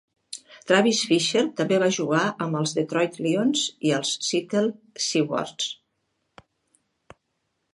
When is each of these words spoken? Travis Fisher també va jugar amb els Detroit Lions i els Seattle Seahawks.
Travis 0.69 1.01
Fisher 1.09 1.43
també 1.59 1.77
va 1.83 1.89
jugar 1.97 2.21
amb 2.45 2.57
els 2.61 2.73
Detroit 2.77 3.19
Lions 3.25 3.67
i 3.91 3.93
els 3.99 4.15
Seattle 4.29 5.05
Seahawks. 5.09 5.69